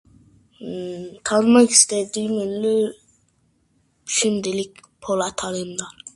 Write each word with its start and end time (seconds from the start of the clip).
Tanımak 1.23 1.69
istediğim 1.69 2.31
ünlü 2.31 2.93
şimdilik 4.05 4.75
Polat 5.01 5.43
Alemdar. 5.43 6.01